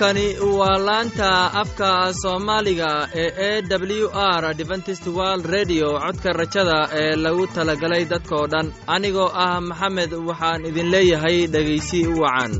[0.00, 3.62] halkani waa laanta afka soomaaliga ee e
[4.02, 8.72] w r deventist world redio codka rajada ee lagu talagalay dadkoo dhan.
[8.86, 12.52] Anigoo ah maxamed waxaan idin leeyahay dhegaysi wacan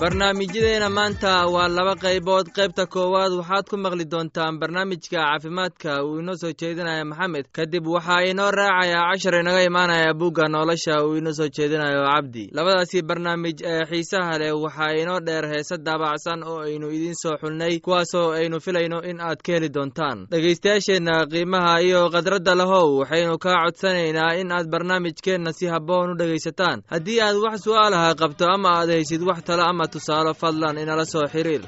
[0.00, 2.46] barnaamijyadeena maanta waa laba qaybood.
[2.56, 6.00] Qaybta koowaad waxaad ku maqli doontaan barnaamijka caafimaadka.
[6.04, 11.04] Uu inoo soo jeedinaya maxamed kadib waxaa inoo raacayaa cashar inaga imaanaya bugga nolosha.
[11.04, 12.48] Uu inoo soo jeedinayo cabdi.
[12.52, 17.78] Labadaasi barnaamij ee xiisaha leh waxaa inoo dheer heese daabacsan oo aynu idiin soo xulnay
[17.84, 20.26] kuwaasoo aynu filayno in aad ka heli doontaan.
[20.32, 26.82] Dhegaystayaasheenna qiimaha iyo khadradda lahow waxaynu kaa codsanaynaa in aad barnaamijkeenna si habboon u dhegaysataan.
[26.88, 31.26] Haddii aad wax su'aalaha qabto ama aad haysid wax talo ama tusaalo fadlan inala soo
[31.32, 31.62] xiriir.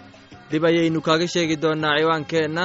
[0.50, 2.64] Dib ayaynu kaaga sheegi doonnaa ciwaankeenna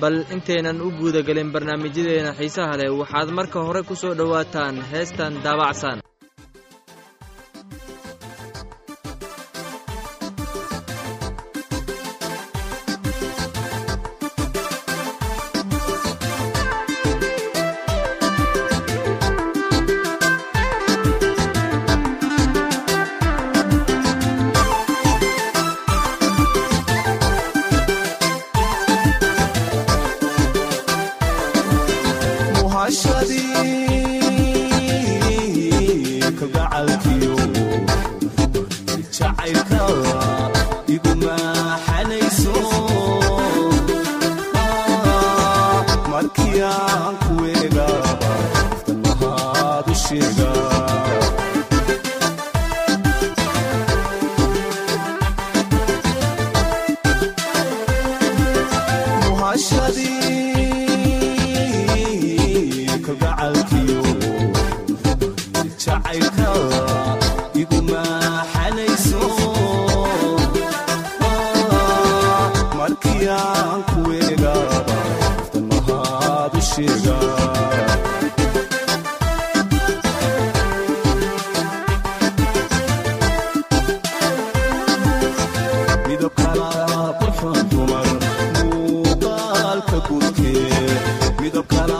[0.00, 2.90] bal intaynan u guudagelin barnaamijyadeena xiisaha leh.
[3.00, 5.98] Waxaad marka hore ku soo dhowaataan heestan daabacsan
[36.38, 37.17] kalgacalkii
[89.90, 90.68] ka guudkee
[91.40, 91.98] midobkala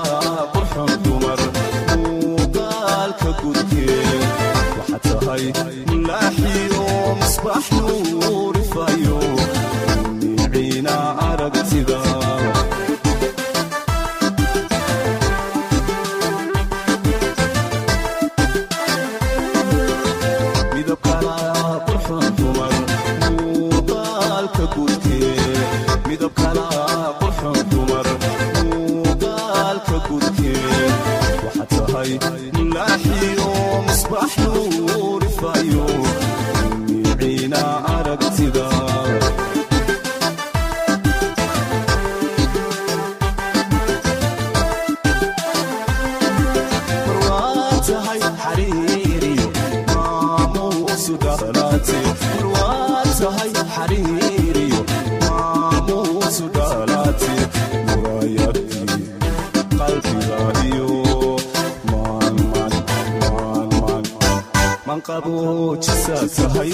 [65.38, 66.72] qbojisaasahay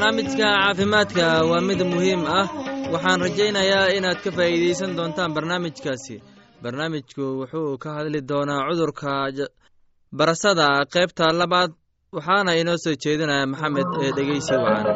[0.00, 2.46] barnaamijka caafimaadka waa mid muhiim ah.
[2.92, 6.16] Waxaan rajaynayaa inaad ka faa'iidaysan doontaan barnaamijkaasi.
[6.62, 9.10] Barnaamijku wuxuu ka hadli doonaa cudurka
[10.18, 11.70] barasada qaybta labaad
[12.16, 14.86] waxaana inoo soo jeedinaya maxamed ee dhegeysi wacan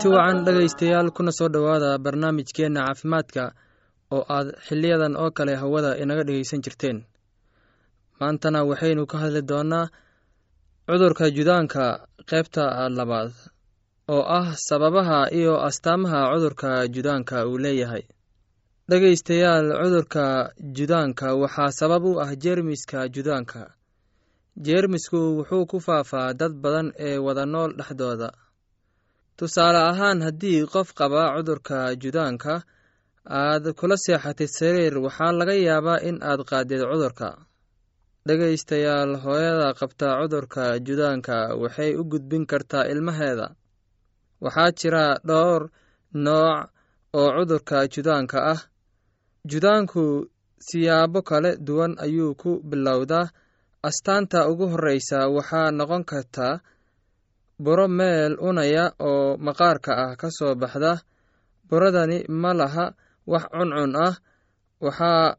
[0.00, 3.52] kulanti wacan dhegaystayaal kuna soo dhowaada barnaamijkeenna caafimaadka
[4.10, 7.04] oo aad xiliyadan oo kale hawada inaga dhegaysan jirteen.
[8.20, 9.90] Maantana waxaynu ka hadli doonnaa
[10.88, 13.32] cudurka judaanka qaybta labaad
[14.08, 18.02] oo ah sababaha iyo astaamaha cudurka judaanka uu leeyahay.
[18.88, 20.24] Dhegaystayaal cudurka
[20.76, 23.62] judaanka waxaa sabab u ah jeermiska judaanka.
[24.56, 28.30] Jeermisku wuxuu ku faafaa dad badan ee wada nool dhexdooda
[29.40, 32.54] tusaale ahaan haddii qof qaba cudurka judaanka
[33.42, 37.28] aad kula seexatid sariir waxaa laga yaabaa in aad qaadid cudurka.
[38.26, 43.46] Dhegaystayaal hooyada qabta cudurka judaanka waxay u gudbin kartaa ilmaheeda.
[44.44, 45.62] Waxaa jira dhowr
[46.24, 46.58] nooc
[47.20, 48.60] oo cudurka judaanka ah.
[49.50, 50.04] Judaanku
[50.66, 53.32] siyaabo kala duwan ayuu ku bilowdaa.
[53.88, 56.60] Astaanta ugu horreysa waxaa noqon kartaa
[57.64, 60.92] buro meel unaya oo maqaarka ah ka soo baxda.
[61.68, 62.86] Buradani ma laha
[63.30, 64.14] wax cuncun ah.
[64.84, 65.36] Waxaa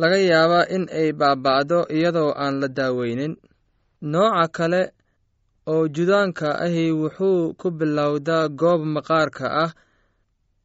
[0.00, 3.34] laga yaabaa in ay baaba'do iyadoo aan la daaweynin.
[4.12, 4.82] Nooca kale
[5.72, 9.70] oo judaanka ahi wuxuu ku bilowdaa goob maqaarka ah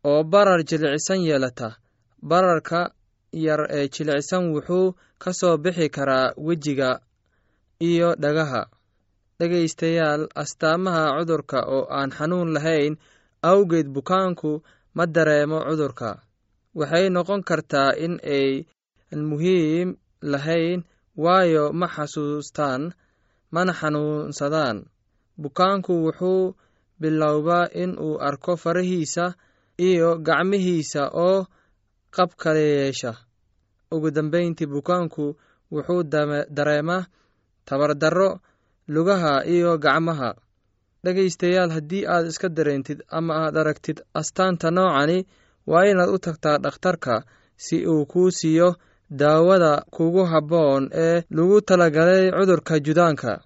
[0.10, 1.70] oo barar jilicsan yeelata.
[2.30, 2.80] Bararka
[3.46, 4.88] yar ee jilicsan wuxuu
[5.22, 6.90] ka soo bixi karaa wejiga
[7.90, 8.62] iyo dhagaha
[9.48, 12.94] dhegaystayaal astaamaha cudurka oo aan xanuun lahayn
[13.52, 14.52] awgeed bukaanku
[14.96, 16.10] ma dareemo cudurka.
[16.80, 18.64] Waxay noqon kartaa in ay
[19.30, 19.90] muhiim
[20.32, 20.80] lahayn
[21.24, 22.82] waayo ma xasuustaan
[23.54, 24.78] mana xanuunsadaan.
[25.44, 26.56] Bukaanku wuxuu
[27.02, 29.26] bilowbaa in uu arko farahiisa
[29.88, 31.40] iyo gacmihiisa oo
[32.16, 33.12] qab kala yeesha.
[33.94, 35.26] Ugu dambeyntii bukaanku
[35.74, 36.02] wuxuu
[36.58, 37.04] dareemaa
[37.68, 38.30] tabardarro
[38.88, 40.34] lugaha iyo gacmaha.
[41.04, 45.26] Dhegaystayaal haddii aad iska dareentid ama aad aragtid astaanta noocani
[45.68, 47.24] waa inaad u tagtaa dhakhtarka
[47.58, 48.76] si uu kuu siiyo
[49.10, 53.40] daawada kugu habboon ee lagu talagalay cudurka judaanka.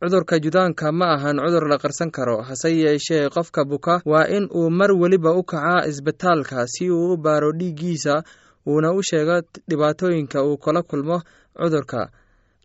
[0.00, 4.70] Cudurka judaanka ma ahan cudur la qarsan karo hase yeeshee qofka buka waa in uu
[4.70, 8.22] mar weliba u kacaa isbitaalka si uu u baaro dhiiggiisa
[8.66, 11.22] uuna u sheego dhibaatooyinka uu kala kulmo
[11.58, 12.08] cudurka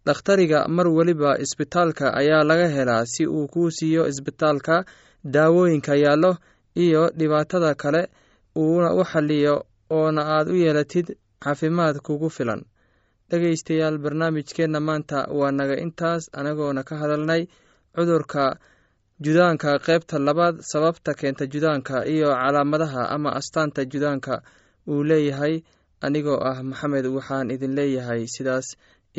[0.08, 4.76] dhakhtariga mar weliba isbitaalka ayaa laga helaa si uu kuu siiyo isbitaalka
[5.34, 6.32] daawooyinka yaallo
[6.86, 8.02] iyo dhibaatada kale
[8.64, 9.56] uuna u xaliyo
[9.98, 11.08] oona aad u yeelatid
[11.44, 12.62] caafimaad kugu filan.
[13.30, 17.42] Dhegaystayaal barnaamijkeenna maanta waa naga intaas anagoona ka hadalnay
[17.96, 18.44] cudurka
[19.26, 24.42] judaanka qaybta labaad sababta keenta judaanka iyo calaamadaha ama astaanta judaanka
[24.88, 25.56] uu leeyahay.
[26.06, 28.68] Anigoo ah maxamed waxaan idin leeyahay sidaas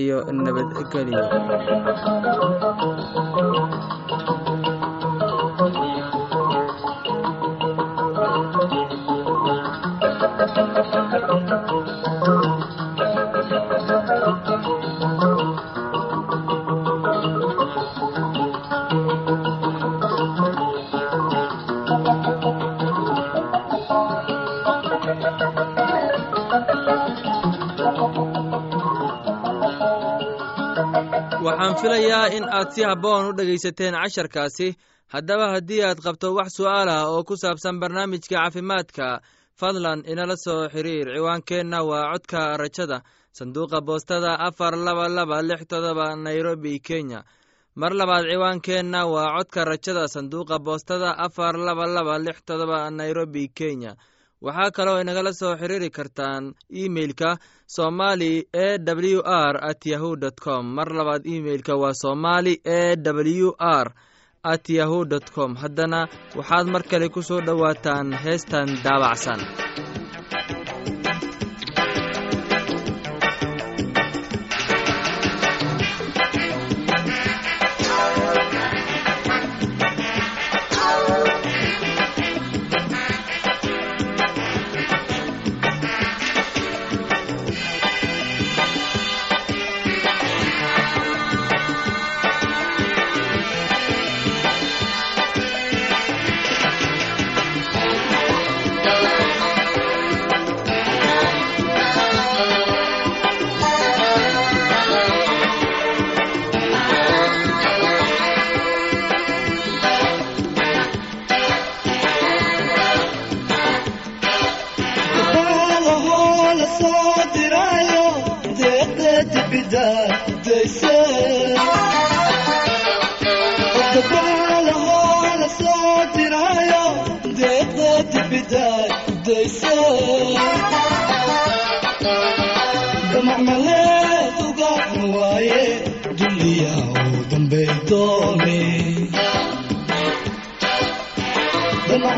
[0.03, 1.23] iyo nabadgelyo
[31.83, 34.69] filayaa in aad si habboon u dhegaysateen casharkaasi.
[35.15, 39.21] Haddaba haddii aad qabto wax su'aal ah oo ku saabsan barnaamijka caafimaadka
[39.61, 41.07] fadlan inala soo xiriir.
[41.17, 42.99] Ciwaankeenna waa codka rajada
[43.39, 47.21] sanduuqa boostada afar laba laba lix todoba nairobi kenya.
[47.81, 53.93] Mar labaad ciwaankeenna waa codka rajada sanduuqa boostada afar laba laba lix todoba nairobi kenya
[54.47, 56.45] waxaa kaloo inagala soo xiriiri kartaan
[56.83, 57.31] imeilka
[57.77, 58.69] somali e
[59.15, 60.65] w r at yahu dt com.
[60.77, 62.97] Mar labaad imeilka waa somali e
[63.43, 63.87] w r
[64.53, 65.51] at yahu dt com.
[65.63, 66.01] Haddana
[66.39, 69.41] waxaad mar kale ku soo dhowaataan heestan daabacsan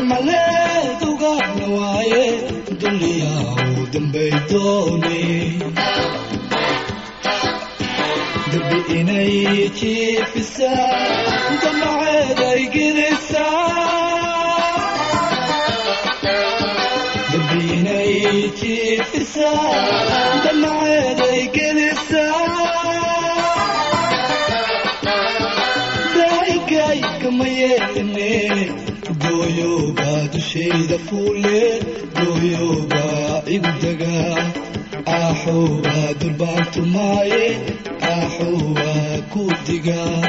[0.09, 2.25] maleed ugaadna waaye
[3.93, 5.19] dambay doone
[8.51, 10.89] darbi inay jiifisaa
[11.63, 13.59] damaceeday gelisaa
[17.31, 18.13] darbi inay
[18.59, 19.69] jiifisaa
[20.45, 22.20] damaceeday gelisaa
[30.33, 31.61] dushayda fuule
[32.17, 34.37] dooyoobaa igu dagaa
[35.17, 37.43] aaxowbaa durbaantumaaye
[38.11, 40.21] aaxowbaa ku digaa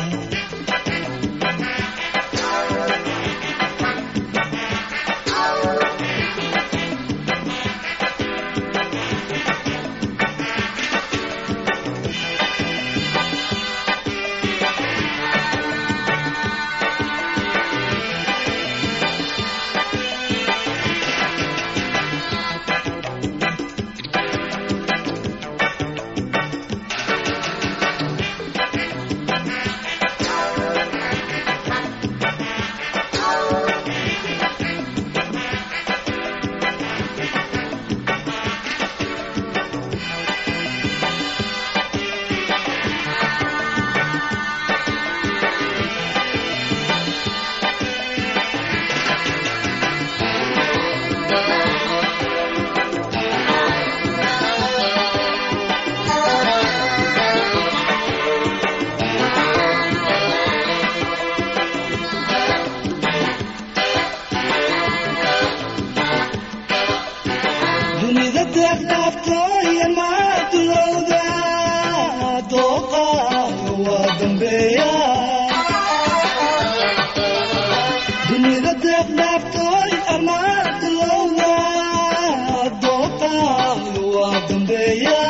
[84.49, 85.21] dambeeya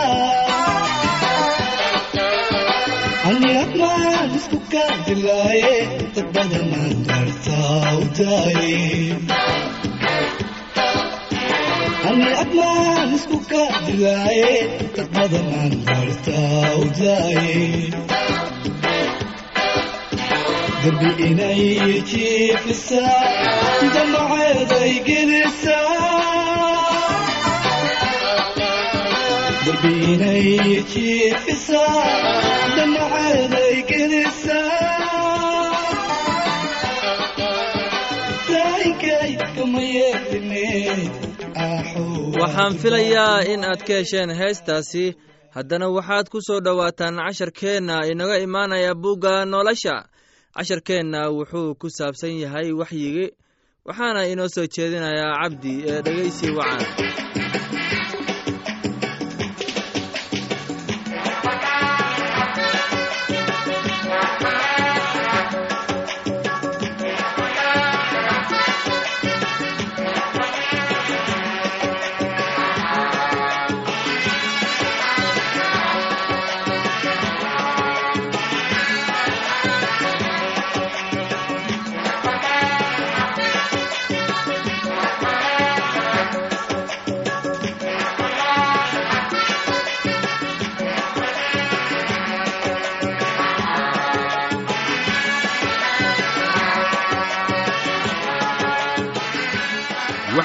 [3.30, 5.74] aniagmaan isku kaadilaaye
[6.14, 8.80] dad badanaan dartaa u daaye
[12.10, 14.52] ani admaan isku kaadilaaye
[14.96, 17.60] dad badanaan dartaa u daaye
[20.82, 21.62] darbi inay
[22.10, 23.20] jiifisaa
[23.94, 26.61] damaceeday gelisaa
[42.40, 45.04] waxaan filayaa in aad ka hesheen heestaasi.
[45.56, 49.96] Haddana waxaad ku soo dhowaataan casharkeenna inaga imaanaya bugga nolosha.
[50.56, 53.26] Casharkeenna wuxuu ku saabsan yahay waxyigi
[53.86, 56.80] waxaana inoo soo jeedinayaa cabdi ee dhegaysi wacan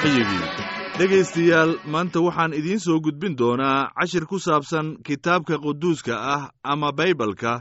[0.02, 0.46] waxyigii
[0.98, 7.52] dhegaystayaal maanta waxaan idiin soo gudbin doonaa cashir ku saabsan kitaabka quduuska ah ama baybalka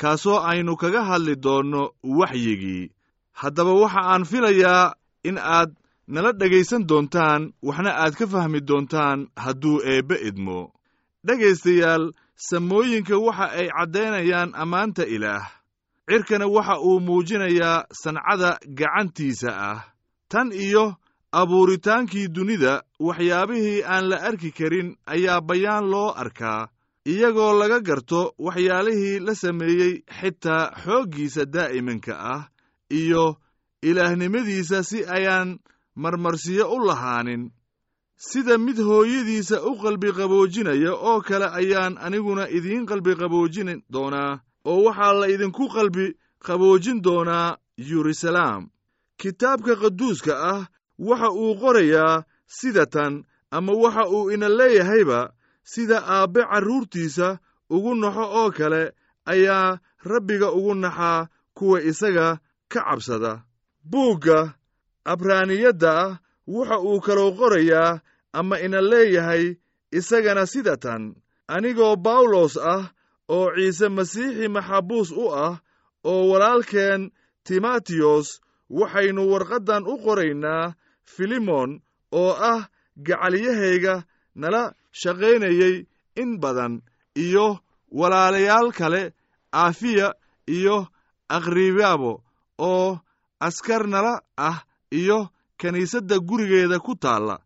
[0.00, 1.82] kaasoo aynu kaga hadli doonno
[2.18, 2.90] waxyigii.
[3.40, 4.92] Haddaba waxa aan filayaa
[5.28, 5.70] in aad
[6.06, 10.60] nala dhegaysan doontaan waxna aad ka fahmi doontaan hadduu eebbe idmo.
[11.26, 12.04] Dhegaystayaal
[12.48, 15.44] samooyinka waxa ay caddaynayaan ammaanta ilaah.
[16.08, 19.80] Cirkana waxa uu muujinayaa sancada gacantiisa ah.
[20.30, 20.94] Tan iyo
[21.32, 26.68] abuuritaankii dunida waxyaabihii aan la arki karin ayaa bayaan loo arkaa
[27.12, 32.42] iyagoo laga garto waxyaalihii la sameeyey xitaa xooggiisa daa'imanka ah
[32.90, 33.24] iyo
[33.82, 35.58] ilaahnimadiisa si ayaan
[35.94, 37.50] marmarsiyo u lahaanin.
[38.16, 45.26] Sida mid hooyadiisa u qalbiqaboojinaya oo kale ayaan aniguna idiin qalbiqaboojin doonaa oo waxaa la
[45.34, 46.06] idinku qalbi
[46.46, 47.56] qaboojin doonaa
[47.88, 48.62] yeruusalaam
[49.20, 50.62] kitaabka qaduuska ah
[51.08, 52.24] waxa uu qorayaa
[52.56, 53.12] sida tan
[53.56, 55.20] ama waxa uu ina leeyahayba
[55.72, 57.28] sida aabbe carruurtiisa
[57.74, 58.82] ugu naxo oo kale
[59.32, 59.78] ayaa
[60.10, 62.26] rabbiga ugu naxaa kuwa isaga
[62.72, 63.32] ka cabsada.
[63.90, 64.38] Buugga
[65.12, 66.18] abraaniyadda ah
[66.54, 68.00] waxa uu kaloo qorayaa
[68.38, 69.44] ama ina leeyahay
[69.98, 71.02] isagana sida tan
[71.54, 72.82] anigoo bawlos ah
[73.34, 75.54] oo ciise masiixi maxabuus u ah
[76.10, 77.02] oo walaalkeen
[77.46, 78.28] timatiyos
[78.78, 80.64] waxaynu warqaddan u qoraynaa
[81.04, 81.80] filimon
[82.12, 84.04] oo ah gacalyahayga
[84.34, 86.82] nala shaqaynayey in badan
[87.16, 87.58] iyo
[87.90, 89.12] walaalayaal kale
[89.52, 90.14] aafiya
[90.46, 90.86] iyo
[91.28, 92.12] akhribaabo
[92.58, 92.98] oo
[93.40, 94.58] askar nala ah
[94.92, 95.28] iyo
[95.58, 97.38] kiniisadda gurigeeda ku taalla.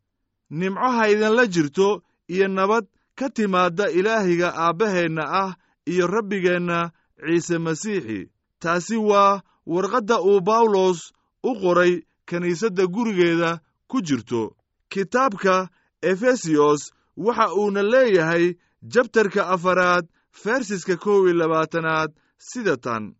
[0.50, 2.86] Nimco ha idinla jirto iyo nabad
[3.18, 5.50] ka timaadda ilaahiga aabbaheenna ah
[5.86, 6.90] iyo rabbigeenna
[7.26, 8.30] ciise masiixi.
[8.60, 14.42] Taasi waa warqadda uu bawlos u qoray kiniisadda gurigeeda ku jirto.
[14.88, 15.68] Kitaabka
[16.02, 16.82] efesiyos
[17.16, 18.54] waxa uuna leeyahay
[18.92, 23.14] jabtarka afaraad fersiska kow iyo labaatanaad sida tan.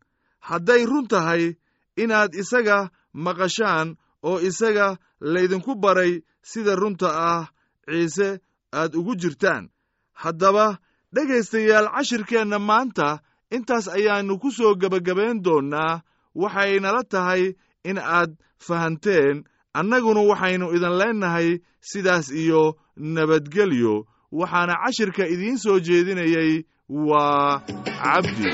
[0.49, 1.55] Hadday run tahay
[1.97, 2.91] inaad isaga
[3.25, 7.45] maqashaan oo isaga laydinku baray sida runta ah
[7.89, 8.29] ciise
[8.73, 9.65] aad ugu jirtaan.
[10.13, 10.79] Haddaba
[11.15, 13.09] dhegaystayaal cashirkeenna maanta
[13.51, 16.03] intaas ayaannu ku soo gebagabayn doonnaa
[16.35, 17.43] waxaynala tahay
[17.85, 19.45] in aad fahanteen
[19.75, 24.07] annaguna waxaynu idin leennahay sidaas iyo nabadgelyo.
[24.33, 27.61] Waxaana cashirka idiin soo jeedinayay waa
[28.03, 28.51] cabdi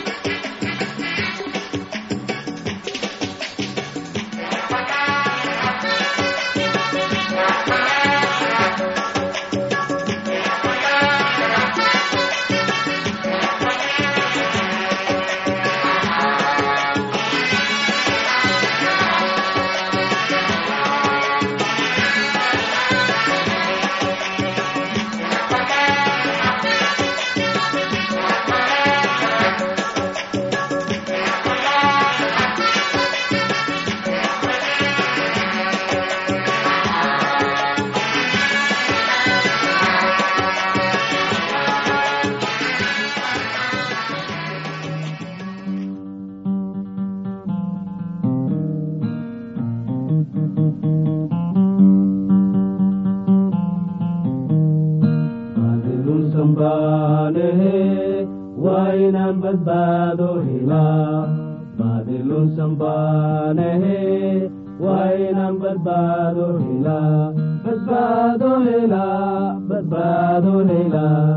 [63.33, 64.51] baanehe
[64.85, 67.33] waa inaan badbaado helaa
[67.65, 71.29] badbaado helaa badbaado helaa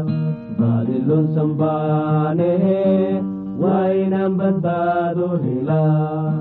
[0.60, 2.80] baadilunsan baanehe
[3.64, 6.34] waa inaan badbaado helaa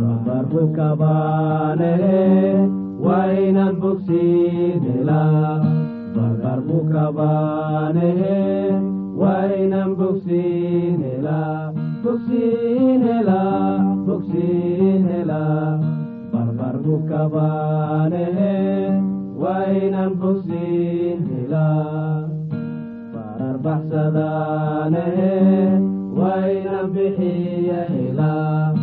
[0.00, 2.18] babarku kabaanehe
[3.06, 5.54] waa inaan bogsiin helaa
[6.16, 8.36] babarku kabaanehe
[9.22, 11.72] waa inaan bogsiin helaa
[12.04, 15.78] bogsiin helaa bogsiin helaa
[16.32, 18.52] barbarku kabaanehe
[19.42, 22.28] waa inaan bogsiin helaa
[23.14, 25.32] barar baxsadaanehe
[26.18, 28.74] waa inaan bixiya helaa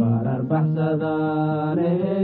[0.00, 2.16] barar baxsadaanehe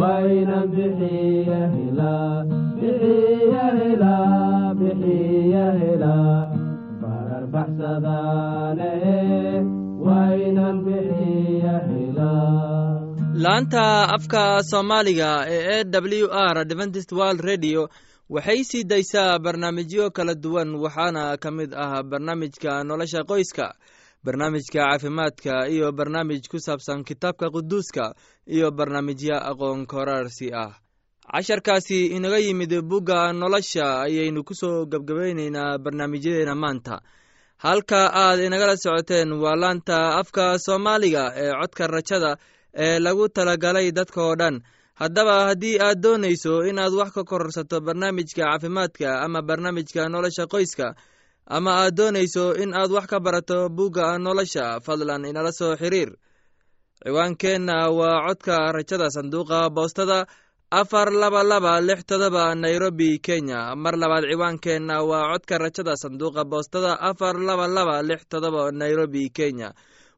[0.00, 2.44] waa inaan bixiya helaa
[2.80, 6.36] bixiya helaa bixiya helaa
[7.02, 9.16] barar baxsadaanehe
[13.44, 13.84] laanta
[14.16, 15.84] afka soomaaliga ee e
[16.24, 17.88] w r adventist world radio
[18.30, 23.66] waxay sii daysaa barnaamijyo kala duwan waxaana ka mid ah barnaamijka nolosha qoyska
[24.24, 28.14] barnaamijka caafimaadka iyo barnaamij ku saabsan kitaabka quduuska
[28.46, 30.72] iyo barnaamijyo aqoon koraarsi ah.
[31.32, 37.00] Casharkaasi inaga yimid bugga nolosha ayaynu ku soo gebgabayneynaa barnaamijyadeena maanta.
[37.64, 42.36] Halka aad inagala socoteen waa laanta afka soomaaliga ee codka rajada
[42.74, 44.60] ee lagu talagalay dadka oo dhan.
[45.00, 50.94] Haddaba haddii aad doonayso inaad wax ka kororsato barnaamijka caafimaadka ama barnaamijka nolosha qoyska
[51.46, 56.10] ama aad doonayso in aad wax ka barato bugga nolosha fadlan inala soo xiriir.
[57.04, 60.26] Ciwaankeenna waa codka rajada sanduuqa boostada
[60.70, 63.74] afar laba laba lix todoba nairobi kenya.
[63.76, 69.72] Mar labaad ciwaankeenna waa codka rajada sanduuqa boostada afar laba laba lix todoba nairobi kenya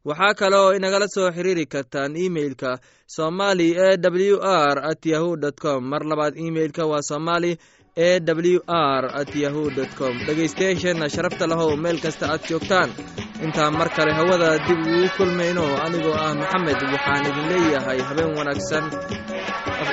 [0.09, 2.71] waxaa kaloo inagala soo xiriiri kartaan imeilka
[3.17, 5.81] somali e w r at yahu dt com.
[5.91, 7.53] Mar labaad imeilka waa somali
[7.97, 10.15] e w r at yahu dt com.
[10.27, 12.91] Dhegaystayaasheenna sharafta lahow meel kasta aad joogtaan.
[13.45, 18.85] Intaan mar kale hawada dib ugu kulmayno anigoo ah maxamed waxaan idin leeyahay habeen wanaagsan.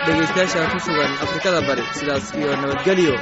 [0.06, 3.16] Dhegaystayaasha ku sugan afrikada bari sidaas iyo nabadgelyo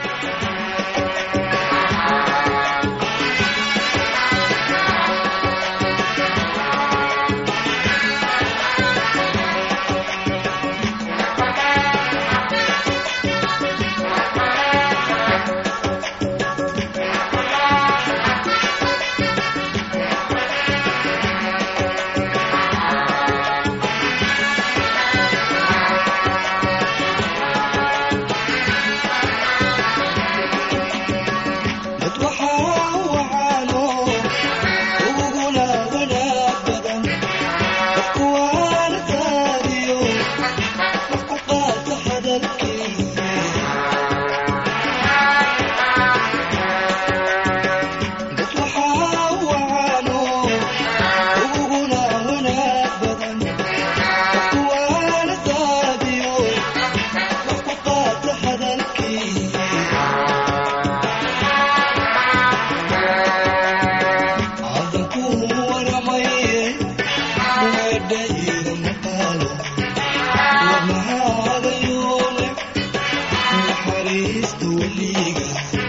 [74.58, 75.89] weliga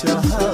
[0.00, 0.49] shahada miisaama